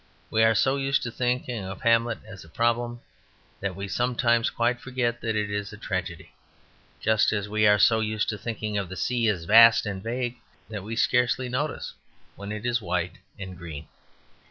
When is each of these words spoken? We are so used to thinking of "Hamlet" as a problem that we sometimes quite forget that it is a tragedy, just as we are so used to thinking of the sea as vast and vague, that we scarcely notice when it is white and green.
We 0.31 0.41
are 0.41 0.55
so 0.55 0.77
used 0.77 1.03
to 1.03 1.11
thinking 1.11 1.63
of 1.63 1.81
"Hamlet" 1.81 2.25
as 2.25 2.43
a 2.43 2.49
problem 2.49 3.01
that 3.59 3.75
we 3.75 3.87
sometimes 3.87 4.49
quite 4.49 4.81
forget 4.81 5.21
that 5.21 5.35
it 5.35 5.51
is 5.51 5.71
a 5.71 5.77
tragedy, 5.77 6.33
just 6.99 7.31
as 7.31 7.47
we 7.47 7.67
are 7.67 7.77
so 7.77 7.99
used 7.99 8.27
to 8.29 8.37
thinking 8.39 8.79
of 8.79 8.89
the 8.89 8.97
sea 8.97 9.27
as 9.27 9.43
vast 9.45 9.85
and 9.85 10.01
vague, 10.01 10.37
that 10.69 10.81
we 10.81 10.95
scarcely 10.95 11.49
notice 11.49 11.93
when 12.35 12.51
it 12.51 12.65
is 12.65 12.81
white 12.81 13.19
and 13.37 13.55
green. 13.59 13.89